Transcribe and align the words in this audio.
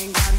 Ain't 0.00 0.37